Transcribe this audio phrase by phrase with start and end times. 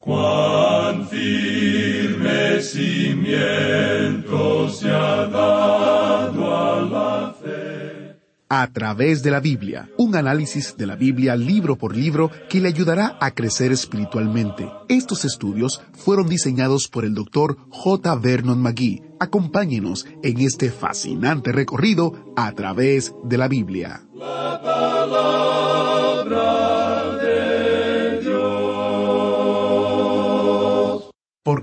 [0.00, 8.16] Cuán firme cimiento se ha dado a la fe.
[8.48, 12.68] A través de la Biblia, un análisis de la Biblia libro por libro que le
[12.68, 14.70] ayudará a crecer espiritualmente.
[14.88, 18.14] Estos estudios fueron diseñados por el doctor J.
[18.14, 19.02] Vernon McGee.
[19.20, 24.00] Acompáñenos en este fascinante recorrido a través de la Biblia.
[24.14, 25.90] La palabra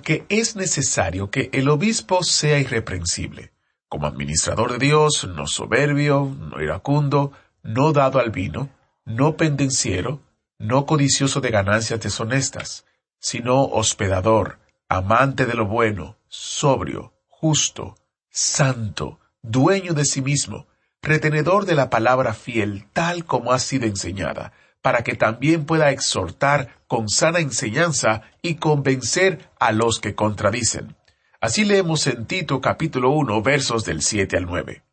[0.08, 3.52] porque es necesario que el obispo sea irreprensible,
[3.90, 8.70] como administrador de Dios, no soberbio, no iracundo, no dado al vino,
[9.04, 10.22] no pendenciero,
[10.60, 12.86] no codicioso de ganancias deshonestas,
[13.20, 17.98] sino hospedador, amante de lo bueno, sobrio, justo,
[18.30, 20.68] santo, dueño de sí mismo,
[21.02, 26.78] retenedor de la palabra fiel tal como ha sido enseñada, para que también pueda exhortar
[26.88, 30.96] con sana enseñanza y convencer a los que contradicen.
[31.42, 34.84] Así leemos en Tito capítulo 1 versos del 7 al 9.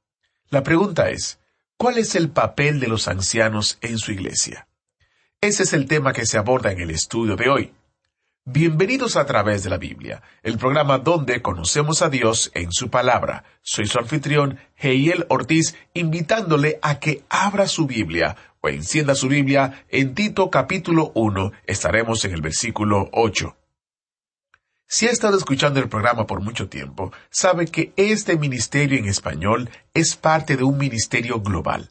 [0.50, 1.38] La pregunta es,
[1.76, 4.68] ¿cuál es el papel de los ancianos en su iglesia?
[5.40, 7.72] Ese es el tema que se aborda en el estudio de hoy.
[8.46, 13.44] Bienvenidos a través de la Biblia, el programa donde conocemos a Dios en su palabra.
[13.62, 19.84] Soy su anfitrión, Heiel Ortiz, invitándole a que abra su Biblia o encienda su Biblia
[19.90, 21.52] en Tito capítulo 1.
[21.66, 23.54] Estaremos en el versículo 8.
[24.86, 29.68] Si ha estado escuchando el programa por mucho tiempo, sabe que este ministerio en español
[29.92, 31.90] es parte de un ministerio global.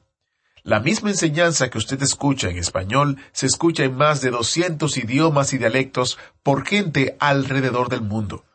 [0.63, 5.53] La misma enseñanza que usted escucha en español se escucha en más de 200 idiomas
[5.53, 8.45] y dialectos por gente alrededor del mundo.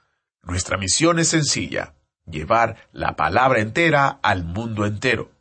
[0.42, 1.94] Nuestra misión es sencilla,
[2.26, 5.37] llevar la palabra entera al mundo entero.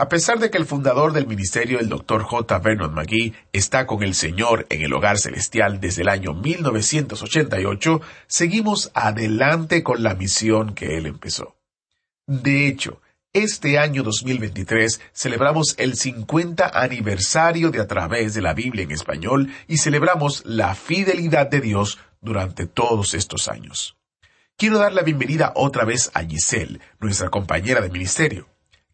[0.00, 2.22] A pesar de que el fundador del ministerio, el Dr.
[2.22, 2.58] J.
[2.60, 8.90] Vernon McGee, está con el Señor en el hogar celestial desde el año 1988, seguimos
[8.94, 11.54] adelante con la misión que él empezó.
[12.26, 13.02] De hecho,
[13.34, 19.52] este año 2023 celebramos el 50 aniversario de A través de la Biblia en español
[19.68, 23.98] y celebramos la fidelidad de Dios durante todos estos años.
[24.56, 28.49] Quiero dar la bienvenida otra vez a Giselle, nuestra compañera de ministerio.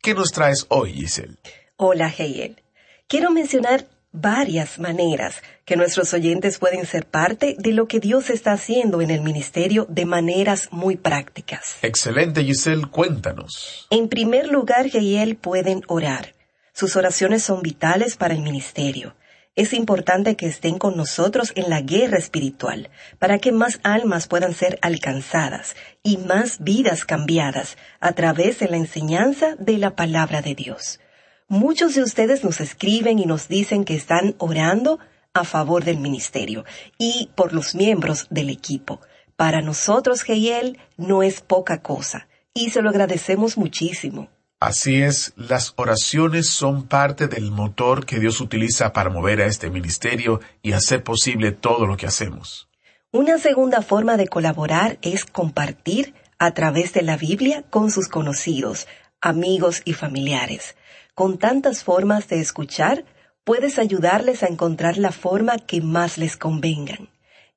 [0.07, 1.35] ¿Qué nos traes hoy, Giselle?
[1.77, 2.63] Hola, Heiel.
[3.09, 8.53] Quiero mencionar varias maneras que nuestros oyentes pueden ser parte de lo que Dios está
[8.53, 11.79] haciendo en el ministerio de maneras muy prácticas.
[11.83, 13.89] Excelente, Giselle, cuéntanos.
[13.91, 16.37] En primer lugar, Heiel pueden orar.
[16.73, 19.17] Sus oraciones son vitales para el ministerio.
[19.57, 24.53] Es importante que estén con nosotros en la guerra espiritual, para que más almas puedan
[24.53, 30.55] ser alcanzadas y más vidas cambiadas a través de la enseñanza de la palabra de
[30.55, 31.01] Dios.
[31.49, 34.99] Muchos de ustedes nos escriben y nos dicen que están orando
[35.33, 36.67] a favor del ministerio
[36.99, 39.01] y por los miembros del equipo.
[39.37, 44.29] Para nosotros, Geiel, no es poca cosa y se lo agradecemos muchísimo.
[44.59, 49.69] Así es, las oraciones son parte del motor que Dios utiliza para mover a este
[49.69, 52.67] ministerio y hacer posible todo lo que hacemos.
[53.13, 58.89] Una segunda forma de colaborar es compartir a través de la Biblia con sus conocidos,
[59.21, 60.75] amigos y familiares.
[61.15, 63.05] Con tantas formas de escuchar,
[63.45, 67.11] puedes ayudarles a encontrar la forma que más les convengan.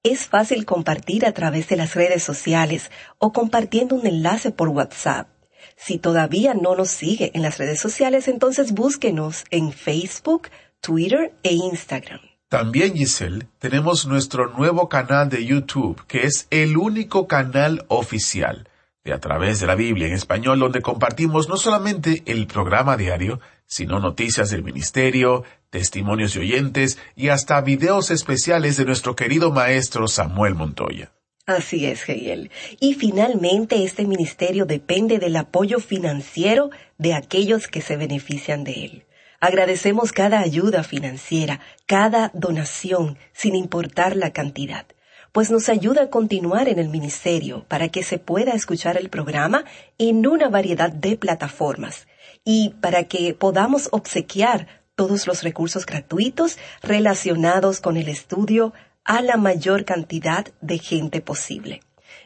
[0.03, 5.38] Es fácil compartir a través de las redes sociales o compartiendo un enlace por WhatsApp.
[5.81, 10.49] Si todavía no nos sigue en las redes sociales, entonces búsquenos en Facebook,
[10.81, 12.19] Twitter e Instagram.
[12.49, 18.67] También, Giselle, tenemos nuestro nuevo canal de YouTube, que es el único canal oficial
[19.05, 23.39] de A través de la Biblia en español, donde compartimos no solamente el programa diario,
[23.65, 30.09] sino noticias del ministerio, testimonios de oyentes y hasta videos especiales de nuestro querido maestro
[30.09, 31.13] Samuel Montoya.
[31.49, 32.51] Así es, Geiel.
[32.79, 39.05] Y finalmente este ministerio depende del apoyo financiero de aquellos que se benefician de él.
[39.39, 44.85] Agradecemos cada ayuda financiera, cada donación, sin importar la cantidad,
[45.31, 49.65] pues nos ayuda a continuar en el ministerio para que se pueda escuchar el programa
[49.97, 52.07] en una variedad de plataformas
[52.45, 58.73] y para que podamos obsequiar todos los recursos gratuitos relacionados con el estudio
[59.09, 61.81] a la mayor cantidad de gente posible.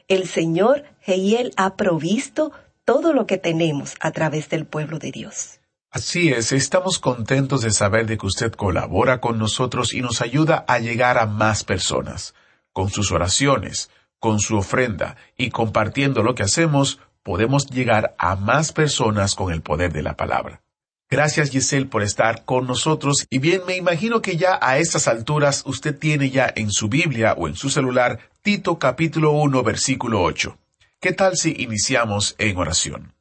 [0.10, 2.52] El Señor Heiel ha provisto
[2.84, 5.62] todo lo que tenemos a través del pueblo de Dios.
[5.92, 10.66] Así es, estamos contentos de saber de que usted colabora con nosotros y nos ayuda
[10.68, 12.36] a llegar a más personas.
[12.74, 13.90] Con sus oraciones,
[14.20, 19.62] con su ofrenda y compartiendo lo que hacemos, podemos llegar a más personas con el
[19.62, 20.62] poder de la palabra.
[21.10, 25.64] Gracias Giselle por estar con nosotros y bien me imagino que ya a estas alturas
[25.66, 30.58] usted tiene ya en su Biblia o en su celular Tito capítulo 1 versículo 8.
[31.00, 33.14] ¿Qué tal si iniciamos en oración?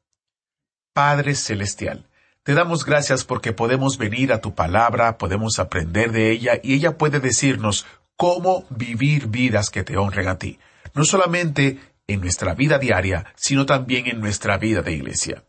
[0.94, 2.06] Padre Celestial,
[2.42, 6.98] te damos gracias porque podemos venir a tu palabra, podemos aprender de ella y ella
[6.98, 7.86] puede decirnos
[8.16, 10.58] cómo vivir vidas que te honren a ti,
[10.94, 15.44] no solamente en nuestra vida diaria, sino también en nuestra vida de iglesia.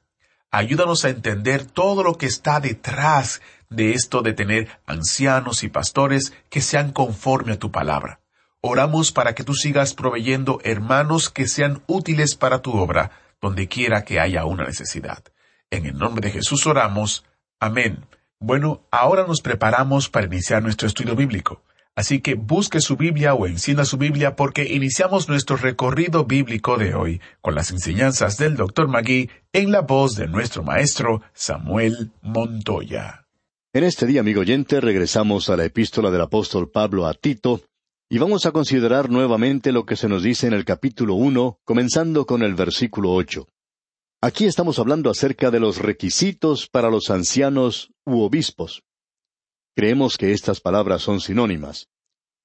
[0.56, 3.42] Ayúdanos a entender todo lo que está detrás
[3.72, 8.20] de esto de tener ancianos y pastores que sean conforme a tu palabra.
[8.62, 13.10] Oramos para que tú sigas proveyendo hermanos que sean útiles para tu obra,
[13.42, 15.24] donde quiera que haya una necesidad.
[15.72, 17.26] En el nombre de Jesús oramos.
[17.60, 18.06] Amén.
[18.40, 21.64] Bueno, ahora nos preparamos para iniciar nuestro estudio bíblico.
[21.96, 26.96] Así que busque su Biblia o encienda su Biblia porque iniciamos nuestro recorrido bíblico de
[26.96, 28.88] hoy con las enseñanzas del Dr.
[28.88, 33.28] Magui en la voz de nuestro maestro Samuel Montoya.
[33.74, 37.62] En este día, amigo oyente, regresamos a la epístola del apóstol Pablo a Tito
[38.10, 42.26] y vamos a considerar nuevamente lo que se nos dice en el capítulo uno, comenzando
[42.26, 43.48] con el versículo ocho.
[44.22, 48.84] Aquí estamos hablando acerca de los requisitos para los ancianos u obispos.
[49.76, 51.88] Creemos que estas palabras son sinónimas.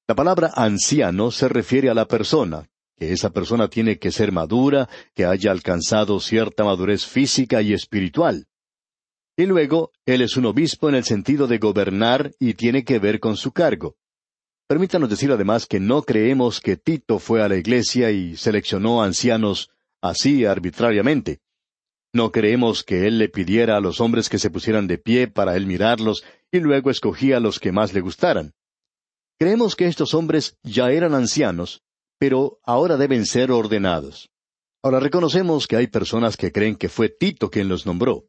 [0.09, 4.89] La palabra anciano se refiere a la persona, que esa persona tiene que ser madura,
[5.15, 8.47] que haya alcanzado cierta madurez física y espiritual.
[9.37, 13.21] Y luego, él es un obispo en el sentido de gobernar y tiene que ver
[13.21, 13.97] con su cargo.
[14.67, 19.71] Permítanos decir además que no creemos que Tito fue a la iglesia y seleccionó ancianos
[20.01, 21.41] así arbitrariamente.
[22.19, 25.55] No creemos que él le pidiera a los hombres que se pusieran de pie para
[25.55, 28.55] él mirarlos y luego escogía a los que más le gustaran.
[29.39, 31.81] Creemos que estos hombres ya eran ancianos,
[32.19, 34.31] pero ahora deben ser ordenados.
[34.83, 38.25] Ahora reconocemos que hay personas que creen que fue Tito quien los nombró.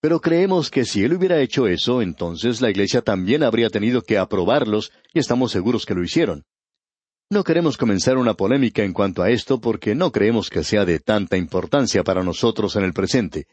[0.00, 4.16] Pero creemos que si él hubiera hecho eso, entonces la Iglesia también habría tenido que
[4.16, 6.44] aprobarlos, y estamos seguros que lo hicieron.
[7.30, 11.00] No queremos comenzar una polémica en cuanto a esto porque no creemos que sea de
[11.00, 13.46] tanta importancia para nosotros en el presente.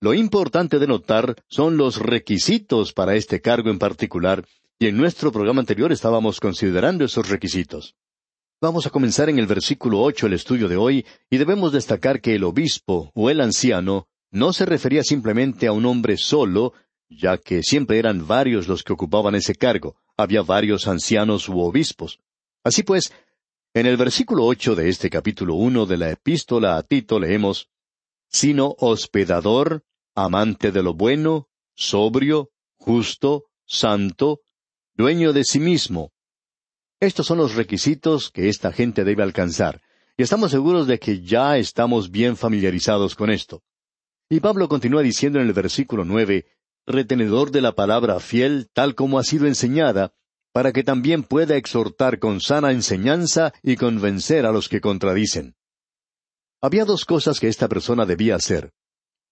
[0.00, 4.44] Lo importante de notar son los requisitos para este cargo en particular,
[4.78, 7.96] y en nuestro programa anterior estábamos considerando esos requisitos.
[8.60, 12.34] Vamos a comenzar en el versículo ocho el estudio de hoy, y debemos destacar que
[12.34, 16.74] el obispo o el anciano no se refería simplemente a un hombre solo,
[17.08, 22.20] ya que siempre eran varios los que ocupaban ese cargo, había varios ancianos u obispos.
[22.68, 23.14] Así pues,
[23.72, 27.70] en el versículo ocho de este capítulo uno de la epístola a Tito leemos
[28.28, 34.40] sino hospedador, amante de lo bueno, sobrio, justo, santo,
[34.92, 36.12] dueño de sí mismo.
[37.00, 39.80] Estos son los requisitos que esta gente debe alcanzar,
[40.18, 43.62] y estamos seguros de que ya estamos bien familiarizados con esto.
[44.28, 46.44] Y Pablo continúa diciendo en el versículo nueve,
[46.86, 50.12] retenedor de la palabra fiel tal como ha sido enseñada,
[50.58, 55.54] para que también pueda exhortar con sana enseñanza y convencer a los que contradicen.
[56.60, 58.72] Había dos cosas que esta persona debía hacer.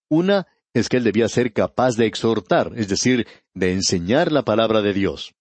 [0.08, 4.82] Una es que él debía ser capaz de exhortar, es decir, de enseñar la palabra
[4.82, 5.34] de Dios.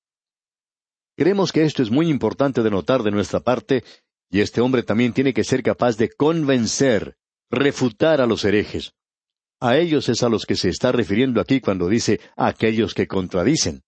[1.15, 3.83] Creemos que esto es muy importante de notar de nuestra parte,
[4.31, 7.15] y este hombre también tiene que ser capaz de convencer,
[7.51, 8.95] refutar a los herejes.
[9.61, 13.83] A ellos es a los que se está refiriendo aquí cuando dice aquellos que contradicen.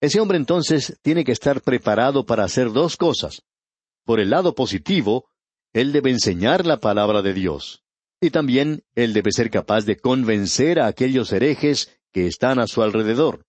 [0.00, 3.42] Ese hombre entonces tiene que estar preparado para hacer dos cosas.
[4.04, 5.28] Por el lado positivo,
[5.72, 7.84] él debe enseñar la palabra de Dios.
[8.20, 12.82] Y también él debe ser capaz de convencer a aquellos herejes que están a su
[12.82, 13.46] alrededor.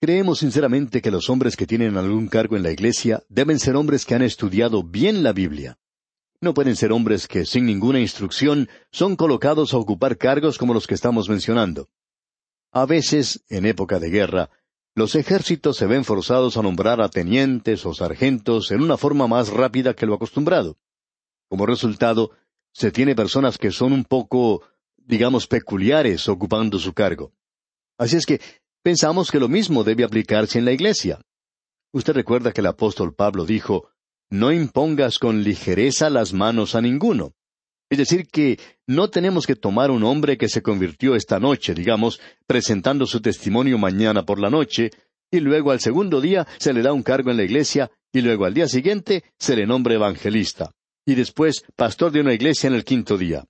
[0.00, 4.04] Creemos sinceramente que los hombres que tienen algún cargo en la Iglesia deben ser hombres
[4.04, 5.78] que han estudiado bien la Biblia.
[6.40, 10.88] No pueden ser hombres que sin ninguna instrucción son colocados a ocupar cargos como los
[10.88, 11.88] que estamos mencionando.
[12.72, 14.50] A veces, en época de guerra,
[14.94, 19.48] los ejércitos se ven forzados a nombrar a tenientes o sargentos en una forma más
[19.48, 20.76] rápida que lo acostumbrado.
[21.48, 22.32] Como resultado,
[22.72, 24.62] se tiene personas que son un poco,
[24.96, 27.32] digamos, peculiares ocupando su cargo.
[27.98, 28.40] Así es que
[28.82, 31.20] pensamos que lo mismo debe aplicarse en la iglesia.
[31.92, 33.90] Usted recuerda que el apóstol Pablo dijo,
[34.30, 37.32] No impongas con ligereza las manos a ninguno.
[37.92, 42.20] Es decir, que no tenemos que tomar un hombre que se convirtió esta noche, digamos,
[42.46, 44.92] presentando su testimonio mañana por la noche,
[45.30, 48.46] y luego al segundo día se le da un cargo en la iglesia, y luego
[48.46, 50.72] al día siguiente se le nombra evangelista
[51.04, 53.44] y después pastor de una iglesia en el quinto día.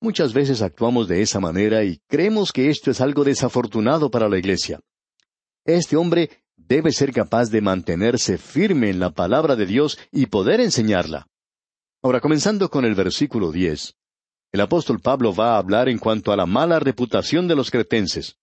[0.00, 4.38] Muchas veces actuamos de esa manera y creemos que esto es algo desafortunado para la
[4.38, 4.78] iglesia.
[5.64, 10.60] Este hombre debe ser capaz de mantenerse firme en la palabra de Dios y poder
[10.60, 11.26] enseñarla.
[12.02, 13.96] Ahora, comenzando con el versículo diez,
[14.52, 18.38] el apóstol Pablo va a hablar en cuanto a la mala reputación de los cretenses.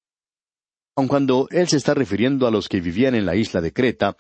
[0.98, 4.18] Aun cuando él se está refiriendo a los que vivían en la isla de Creta,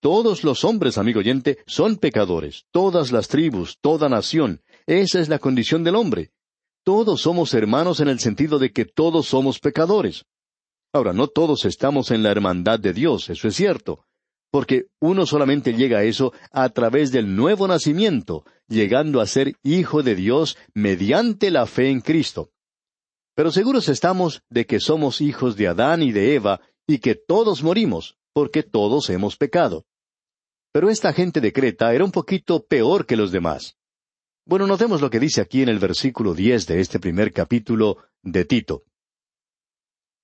[0.00, 4.62] todos los hombres, amigo oyente, son pecadores, todas las tribus, toda nación.
[4.86, 6.30] Esa es la condición del hombre.
[6.84, 10.24] Todos somos hermanos en el sentido de que todos somos pecadores.
[10.92, 14.06] Ahora, no todos estamos en la hermandad de Dios, eso es cierto,
[14.50, 20.02] porque uno solamente llega a eso a través del nuevo nacimiento, llegando a ser hijo
[20.02, 22.50] de Dios mediante la fe en Cristo.
[23.34, 27.62] Pero seguros estamos de que somos hijos de Adán y de Eva y que todos
[27.62, 29.86] morimos, porque todos hemos pecado.
[30.72, 33.76] Pero esta gente de Creta era un poquito peor que los demás.
[34.44, 38.44] Bueno, notemos lo que dice aquí en el versículo diez de este primer capítulo de
[38.44, 38.84] Tito.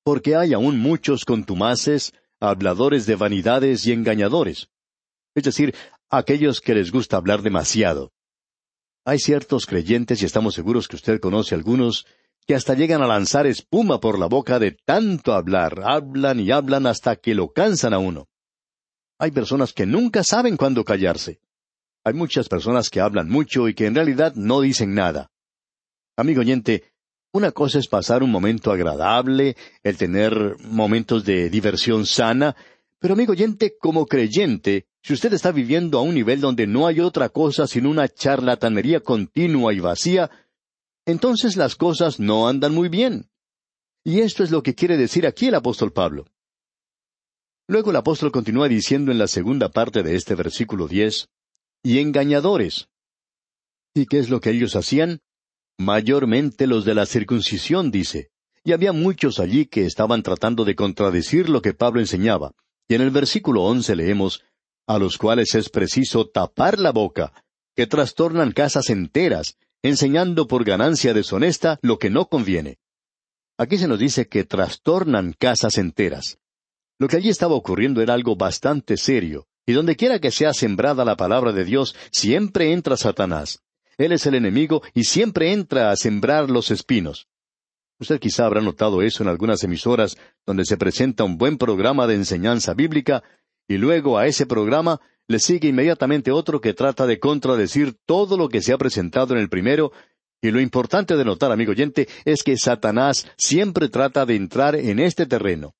[0.04, 2.12] Porque hay aún muchos contumaces,
[2.50, 4.68] habladores de vanidades y engañadores.
[5.34, 5.74] Es decir,
[6.10, 8.12] aquellos que les gusta hablar demasiado.
[9.04, 12.06] Hay ciertos creyentes, y estamos seguros que usted conoce algunos,
[12.46, 16.86] que hasta llegan a lanzar espuma por la boca de tanto hablar, hablan y hablan
[16.86, 18.28] hasta que lo cansan a uno.
[19.18, 21.40] Hay personas que nunca saben cuándo callarse.
[22.04, 25.30] Hay muchas personas que hablan mucho y que en realidad no dicen nada.
[26.16, 26.92] Amigo oyente,
[27.32, 32.56] una cosa es pasar un momento agradable, el tener momentos de diversión sana,
[32.98, 37.00] pero amigo oyente, como creyente, si usted está viviendo a un nivel donde no hay
[37.00, 40.30] otra cosa sino una charlatanería continua y vacía,
[41.04, 43.28] entonces las cosas no andan muy bien.
[44.04, 46.26] Y esto es lo que quiere decir aquí el apóstol Pablo.
[47.68, 51.28] Luego el apóstol continúa diciendo en la segunda parte de este versículo diez,
[51.82, 52.88] y engañadores.
[53.94, 55.20] ¿Y qué es lo que ellos hacían?
[55.78, 58.30] Mayormente los de la circuncisión, dice.
[58.64, 62.52] Y había muchos allí que estaban tratando de contradecir lo que Pablo enseñaba.
[62.88, 64.42] Y en el versículo once leemos,
[64.86, 67.32] a los cuales es preciso tapar la boca,
[67.74, 72.78] que trastornan casas enteras, enseñando por ganancia deshonesta lo que no conviene.
[73.58, 76.38] Aquí se nos dice que trastornan casas enteras.
[76.98, 81.04] Lo que allí estaba ocurriendo era algo bastante serio, y donde quiera que sea sembrada
[81.04, 83.60] la palabra de Dios, siempre entra Satanás.
[83.98, 87.28] Él es el enemigo y siempre entra a sembrar los espinos.
[87.98, 92.14] Usted quizá habrá notado eso en algunas emisoras donde se presenta un buen programa de
[92.14, 93.22] enseñanza bíblica
[93.66, 98.48] y luego a ese programa le sigue inmediatamente otro que trata de contradecir todo lo
[98.48, 99.92] que se ha presentado en el primero
[100.42, 104.98] y lo importante de notar, amigo oyente, es que Satanás siempre trata de entrar en
[104.98, 105.74] este terreno.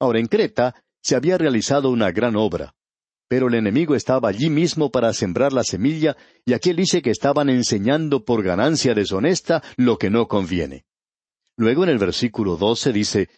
[0.00, 2.74] Ahora, en Creta se había realizado una gran obra.
[3.30, 7.10] Pero el enemigo estaba allí mismo para sembrar la semilla, y aquí él dice que
[7.10, 10.84] estaban enseñando por ganancia deshonesta lo que no conviene.
[11.56, 13.28] Luego en el versículo doce dice,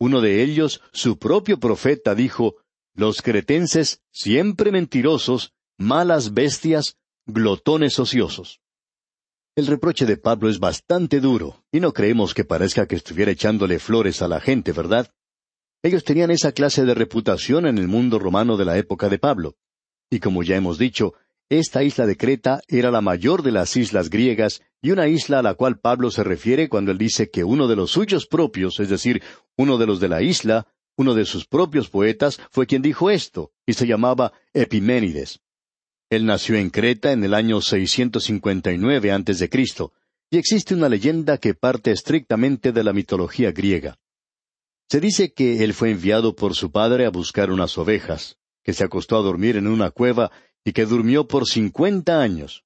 [0.00, 2.56] uno de ellos, su propio profeta, dijo,
[2.92, 8.60] los cretenses, siempre mentirosos, malas bestias, glotones ociosos.
[9.54, 13.78] El reproche de Pablo es bastante duro, y no creemos que parezca que estuviera echándole
[13.78, 15.14] flores a la gente, ¿verdad?
[15.82, 19.56] Ellos tenían esa clase de reputación en el mundo romano de la época de Pablo.
[20.10, 21.14] Y como ya hemos dicho,
[21.48, 25.42] esta isla de Creta era la mayor de las islas griegas y una isla a
[25.42, 28.88] la cual Pablo se refiere cuando él dice que uno de los suyos propios, es
[28.88, 29.22] decir,
[29.56, 30.66] uno de los de la isla,
[30.96, 35.40] uno de sus propios poetas, fue quien dijo esto, y se llamaba Epiménides.
[36.10, 39.50] Él nació en Creta en el año 659 a.C.,
[40.30, 43.98] y existe una leyenda que parte estrictamente de la mitología griega.
[44.88, 48.84] Se dice que él fue enviado por su padre a buscar unas ovejas, que se
[48.84, 50.30] acostó a dormir en una cueva
[50.64, 52.64] y que durmió por cincuenta años.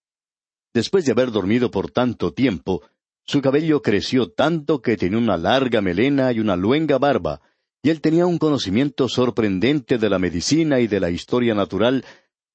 [0.74, 2.82] Después de haber dormido por tanto tiempo,
[3.26, 7.40] su cabello creció tanto que tenía una larga melena y una luenga barba,
[7.82, 12.04] y él tenía un conocimiento sorprendente de la medicina y de la historia natural,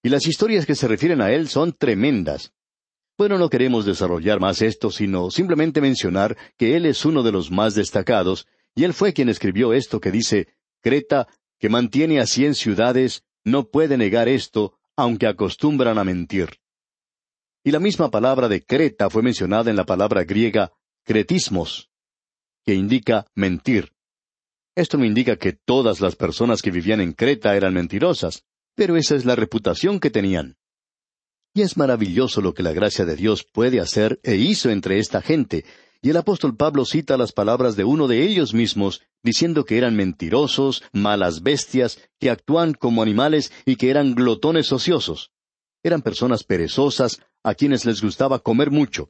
[0.03, 2.53] y las historias que se refieren a él son tremendas.
[3.17, 7.49] Bueno, no queremos desarrollar más esto, sino simplemente mencionar que él es uno de los
[7.49, 8.45] más destacados,
[8.75, 10.49] y él fue quien escribió esto que dice,
[10.81, 11.27] Creta,
[11.59, 16.59] que mantiene a cien ciudades, no puede negar esto, aunque acostumbran a mentir.
[17.63, 21.89] Y la misma palabra de Creta fue mencionada en la palabra griega cretismos,
[22.63, 23.93] que indica mentir.
[24.75, 28.43] Esto no indica que todas las personas que vivían en Creta eran mentirosas,
[28.75, 30.57] pero esa es la reputación que tenían.
[31.53, 35.21] Y es maravilloso lo que la gracia de Dios puede hacer e hizo entre esta
[35.21, 35.63] gente,
[36.01, 39.95] y el apóstol Pablo cita las palabras de uno de ellos mismos, diciendo que eran
[39.95, 45.31] mentirosos, malas bestias, que actúan como animales y que eran glotones ociosos.
[45.83, 49.07] Eran personas perezosas, a quienes les gustaba comer mucho.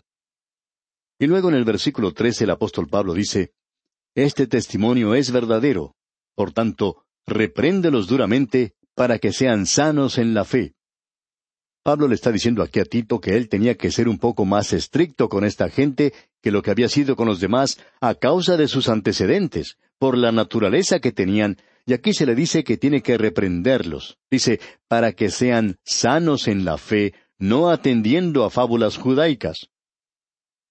[1.17, 3.53] Y luego en el versículo trece el apóstol Pablo dice,
[4.13, 5.95] Este testimonio es verdadero.
[6.35, 10.74] Por tanto, repréndelos duramente para que sean sanos en la fe.
[11.85, 14.73] Pablo le está diciendo aquí a Tito que él tenía que ser un poco más
[14.73, 18.67] estricto con esta gente que lo que había sido con los demás a causa de
[18.67, 23.19] sus antecedentes, por la naturaleza que tenían, y aquí se le dice que tiene que
[23.19, 24.17] reprenderlos.
[24.31, 29.69] Dice, para que sean sanos en la fe, no atendiendo a fábulas judaicas.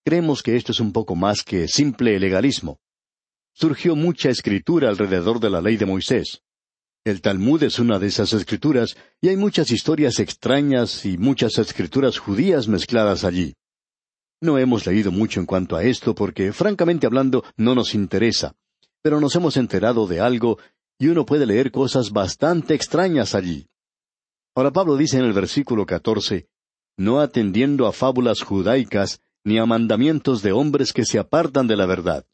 [0.05, 2.81] Creemos que esto es un poco más que simple legalismo.
[3.53, 6.44] Surgió mucha escritura alrededor de la ley de Moisés.
[7.05, 12.17] El Talmud es una de esas escrituras, y hay muchas historias extrañas y muchas escrituras
[12.19, 13.57] judías mezcladas allí.
[14.41, 18.57] No hemos leído mucho en cuanto a esto porque, francamente hablando, no nos interesa,
[19.03, 20.59] pero nos hemos enterado de algo
[20.99, 23.67] y uno puede leer cosas bastante extrañas allí.
[24.55, 26.49] Ahora Pablo dice en el versículo catorce,
[26.97, 31.85] no atendiendo a fábulas judaicas ni a mandamientos de hombres que se apartan de la
[31.85, 32.25] verdad.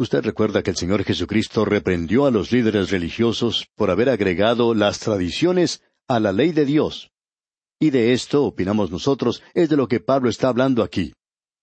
[0.00, 4.98] Usted recuerda que el Señor Jesucristo reprendió a los líderes religiosos por haber agregado las
[4.98, 7.10] tradiciones a la ley de Dios.
[7.78, 11.12] Y de esto, opinamos nosotros, es de lo que Pablo está hablando aquí.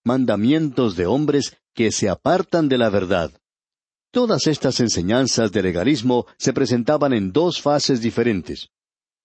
[0.06, 3.32] Mandamientos de hombres que se apartan de la verdad.
[4.12, 8.70] Todas estas enseñanzas de legalismo se presentaban en dos fases diferentes.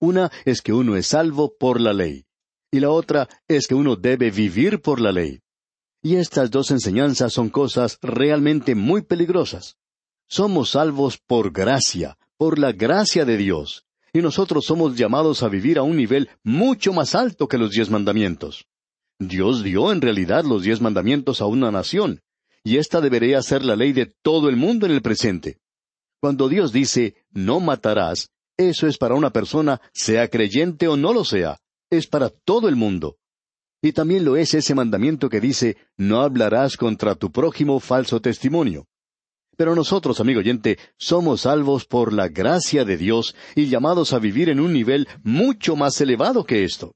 [0.01, 2.25] Una es que uno es salvo por la ley,
[2.71, 5.43] y la otra es que uno debe vivir por la ley.
[6.03, 9.77] Y estas dos enseñanzas son cosas realmente muy peligrosas.
[10.29, 15.79] Somos salvos por gracia, por la gracia de Dios, y nosotros somos llamados a vivir
[15.79, 18.67] a un nivel mucho más alto que los diez mandamientos.
[19.21, 22.21] Dios dio en realidad los diez mandamientos a una nación,
[22.65, 25.59] y esta debería ser la ley de todo el mundo en el presente.
[26.21, 31.25] Cuando Dios dice, no matarás, eso es para una persona, sea creyente o no lo
[31.25, 31.59] sea,
[31.91, 33.19] es para todo el mundo.
[33.83, 38.87] Y también lo es ese mandamiento que dice, no hablarás contra tu prójimo falso testimonio.
[39.57, 44.49] Pero nosotros, amigo oyente, somos salvos por la gracia de Dios y llamados a vivir
[44.49, 46.95] en un nivel mucho más elevado que esto.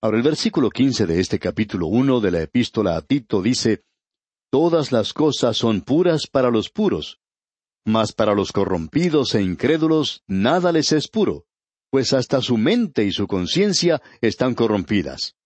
[0.00, 3.84] Ahora el versículo quince de este capítulo uno de la epístola a Tito dice,
[4.50, 7.20] Todas las cosas son puras para los puros,
[7.84, 11.44] mas para los corrompidos e incrédulos nada les es puro,
[11.90, 15.36] pues hasta su mente y su conciencia están corrompidas.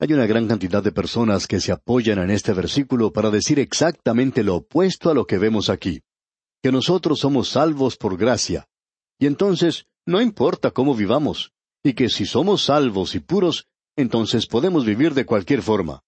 [0.00, 4.42] Hay una gran cantidad de personas que se apoyan en este versículo para decir exactamente
[4.42, 6.02] lo opuesto a lo que vemos aquí,
[6.62, 8.66] que nosotros somos salvos por gracia,
[9.18, 14.84] y entonces no importa cómo vivamos, y que si somos salvos y puros, entonces podemos
[14.84, 16.02] vivir de cualquier forma.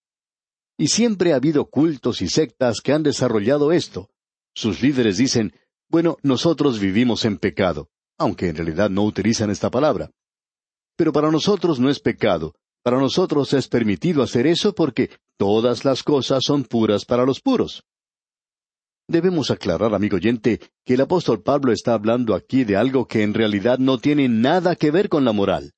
[0.76, 4.10] Y siempre ha habido cultos y sectas que han desarrollado esto.
[4.54, 5.54] Sus líderes dicen,
[5.88, 10.10] bueno, nosotros vivimos en pecado, aunque en realidad no utilizan esta palabra.
[10.96, 12.54] Pero para nosotros no es pecado,
[12.86, 17.82] para nosotros es permitido hacer eso porque todas las cosas son puras para los puros.
[19.08, 23.34] Debemos aclarar, amigo oyente, que el apóstol Pablo está hablando aquí de algo que en
[23.34, 25.72] realidad no tiene nada que ver con la moral.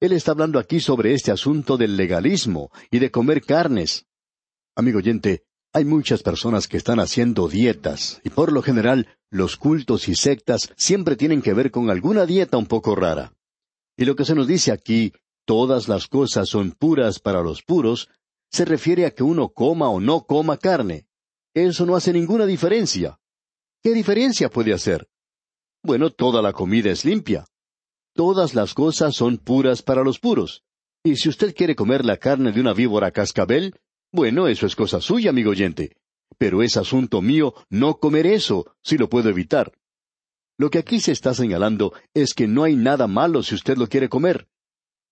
[0.00, 4.06] Él está hablando aquí sobre este asunto del legalismo y de comer carnes.
[4.74, 10.08] Amigo oyente, hay muchas personas que están haciendo dietas, y por lo general los cultos
[10.08, 13.32] y sectas siempre tienen que ver con alguna dieta un poco rara.
[13.96, 15.12] Y lo que se nos dice aquí
[15.48, 18.10] todas las cosas son puras para los puros,
[18.52, 21.06] se refiere a que uno coma o no coma carne.
[21.54, 23.18] Eso no hace ninguna diferencia.
[23.82, 25.08] ¿Qué diferencia puede hacer?
[25.82, 27.46] Bueno, toda la comida es limpia.
[28.14, 30.64] Todas las cosas son puras para los puros.
[31.02, 33.74] Y si usted quiere comer la carne de una víbora cascabel,
[34.12, 35.96] bueno, eso es cosa suya, amigo oyente.
[36.36, 39.72] Pero es asunto mío no comer eso, si lo puedo evitar.
[40.58, 43.88] Lo que aquí se está señalando es que no hay nada malo si usted lo
[43.88, 44.46] quiere comer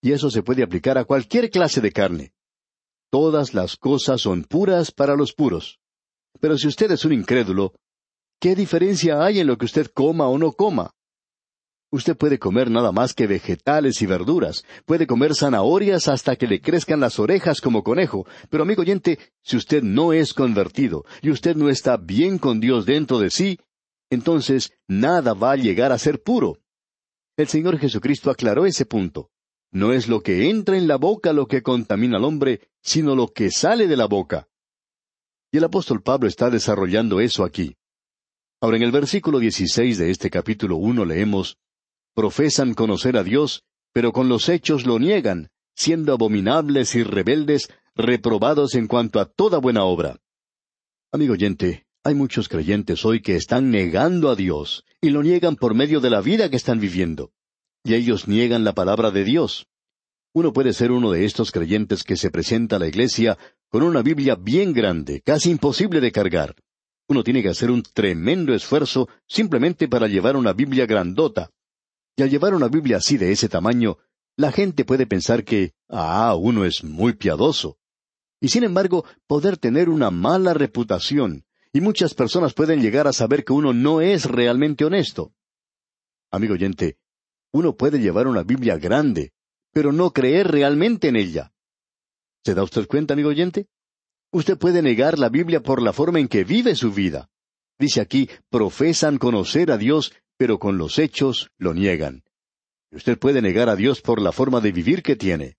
[0.07, 2.33] y eso se puede aplicar a cualquier clase de carne.
[3.11, 5.81] Todas las cosas son puras para los puros.
[6.40, 7.73] Pero si usted es un incrédulo,
[8.40, 10.92] ¿qué diferencia hay en lo que usted coma o no coma?
[11.90, 16.61] Usted puede comer nada más que vegetales y verduras, puede comer zanahorias hasta que le
[16.61, 21.57] crezcan las orejas como conejo, pero amigo oyente, si usted no es convertido y usted
[21.57, 23.59] no está bien con Dios dentro de sí,
[24.09, 26.59] entonces nada va a llegar a ser puro.
[27.37, 29.31] El Señor Jesucristo aclaró ese punto.
[29.77, 33.29] No es lo que entra en la boca lo que contamina al hombre, sino lo
[33.29, 34.49] que sale de la boca.
[35.53, 37.77] Y el apóstol Pablo está desarrollando eso aquí.
[38.62, 41.59] Ahora en el versículo 16 de este capítulo uno leemos,
[42.15, 48.77] Profesan conocer a Dios, pero con los hechos lo niegan, siendo abominables y rebeldes, reprobados
[48.77, 50.17] en cuanto a toda buena obra.
[51.12, 55.75] Amigo oyente, hay muchos creyentes hoy que están negando a Dios, y lo niegan por
[55.75, 57.31] medio de la vida que están viviendo
[57.87, 59.68] y ellos niegan la palabra de Dios.
[60.35, 64.03] Uno puede ser uno de estos creyentes que se presenta a la iglesia con una
[64.03, 66.57] Biblia bien grande, casi imposible de cargar.
[67.09, 71.51] Uno tiene que hacer un tremendo esfuerzo simplemente para llevar una Biblia grandota.
[72.16, 73.99] Y al llevar una Biblia así de ese tamaño,
[74.37, 77.79] la gente puede pensar que, ah, uno es muy piadoso.
[78.40, 83.44] Y sin embargo, poder tener una mala reputación y muchas personas pueden llegar a saber
[83.44, 85.33] que uno no es realmente honesto.
[86.33, 86.99] Amigo oyente,
[87.57, 89.33] uno puede llevar una Biblia grande,
[89.73, 91.53] pero no creer realmente en ella.
[92.45, 93.66] ¿Se da usted cuenta, amigo oyente?
[94.31, 97.31] Usted puede negar la Biblia por la forma en que vive su vida.
[97.79, 102.25] Dice aquí, profesan conocer a Dios, pero con los hechos lo niegan.
[102.90, 105.57] Y usted puede negar a Dios por la forma de vivir que tiene.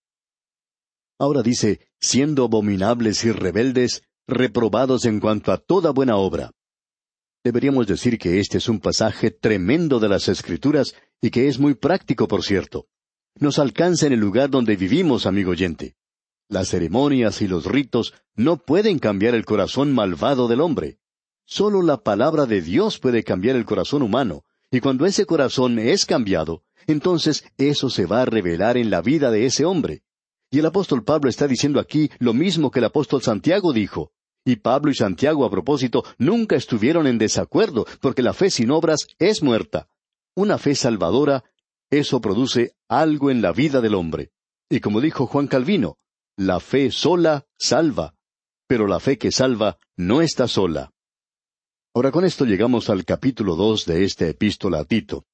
[1.19, 6.51] Ahora dice, siendo abominables y rebeldes, reprobados en cuanto a toda buena obra.
[7.47, 11.75] Deberíamos decir que este es un pasaje tremendo de las Escrituras y que es muy
[11.75, 12.87] práctico, por cierto.
[13.39, 15.95] Nos alcanza en el lugar donde vivimos, amigo oyente.
[16.49, 20.99] Las ceremonias y los ritos no pueden cambiar el corazón malvado del hombre.
[21.45, 26.05] Solo la palabra de Dios puede cambiar el corazón humano, y cuando ese corazón es
[26.05, 30.03] cambiado, entonces eso se va a revelar en la vida de ese hombre.
[30.51, 34.11] Y el apóstol Pablo está diciendo aquí lo mismo que el apóstol Santiago dijo.
[34.47, 39.05] Y Pablo y Santiago a propósito nunca estuvieron en desacuerdo, porque la fe sin obras
[39.19, 39.89] es muerta.
[40.37, 41.43] Una fe salvadora,
[41.89, 44.31] eso produce algo en la vida del hombre.
[44.69, 45.97] Y como dijo Juan Calvino,
[46.37, 48.15] la fe sola salva,
[48.69, 50.93] pero la fe que salva no está sola.
[51.93, 55.25] Ahora con esto llegamos al capítulo dos de esta epístola a Tito.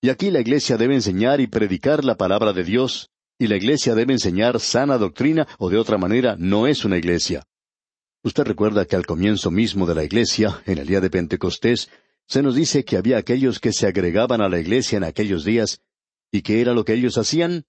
[0.00, 3.94] Y aquí la iglesia debe enseñar y predicar la palabra de Dios, y la iglesia
[3.94, 7.44] debe enseñar sana doctrina, o de otra manera no es una iglesia.
[8.28, 11.88] Usted recuerda que al comienzo mismo de la iglesia, en el día de Pentecostés,
[12.26, 15.80] se nos dice que había aquellos que se agregaban a la iglesia en aquellos días,
[16.30, 17.64] ¿y qué era lo que ellos hacían?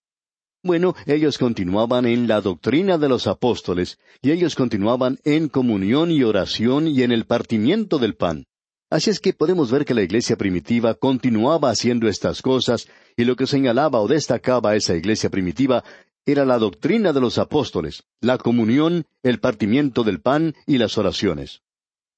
[0.61, 6.23] Bueno, ellos continuaban en la doctrina de los apóstoles, y ellos continuaban en comunión y
[6.23, 8.43] oración y en el partimiento del pan.
[8.89, 13.37] Así es que podemos ver que la iglesia primitiva continuaba haciendo estas cosas, y lo
[13.37, 15.85] que señalaba o destacaba esa iglesia primitiva
[16.31, 21.61] era la doctrina de los apóstoles, la comunión, el partimiento del pan y las oraciones.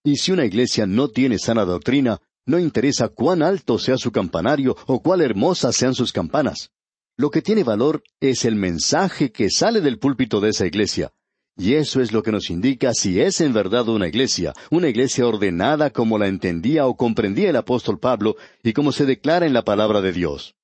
[0.04, 4.76] Y si una iglesia no tiene sana doctrina, no interesa cuán alto sea su campanario
[4.88, 6.72] o cuán hermosas sean sus campanas.
[7.18, 11.12] Lo que tiene valor es el mensaje que sale del púlpito de esa iglesia.
[11.58, 15.28] Y eso es lo que nos indica si es en verdad una iglesia, una iglesia
[15.28, 19.64] ordenada como la entendía o comprendía el apóstol Pablo y como se declara en la
[19.64, 20.56] palabra de Dios.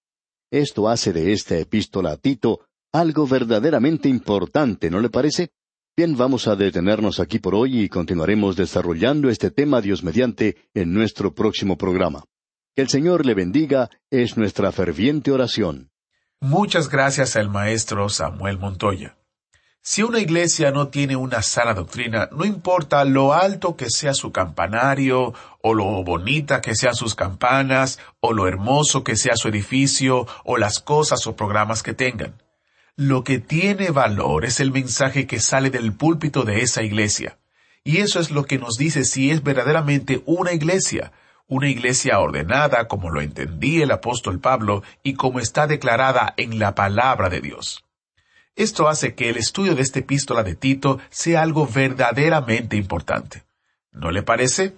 [0.49, 2.61] Esto hace de esta epístola a Tito
[2.99, 5.51] algo verdaderamente importante, ¿no le parece?
[5.95, 10.93] Bien, vamos a detenernos aquí por hoy y continuaremos desarrollando este tema Dios mediante en
[10.93, 12.23] nuestro próximo programa.
[12.75, 15.91] Que el Señor le bendiga es nuestra ferviente oración.
[16.39, 19.17] Muchas gracias al maestro Samuel Montoya.
[19.81, 24.31] Si una iglesia no tiene una sana doctrina, no importa lo alto que sea su
[24.31, 30.27] campanario, o lo bonita que sean sus campanas, o lo hermoso que sea su edificio,
[30.43, 32.35] o las cosas o programas que tengan.
[32.99, 37.37] Lo que tiene valor es el mensaje que sale del púlpito de esa iglesia.
[37.83, 41.11] Y eso es lo que nos dice si es verdaderamente una iglesia,
[41.47, 46.73] una iglesia ordenada como lo entendía el apóstol Pablo y como está declarada en la
[46.73, 47.85] palabra de Dios.
[48.55, 53.43] Esto hace que el estudio de esta epístola de Tito sea algo verdaderamente importante.
[53.91, 54.73] ¿No le parece?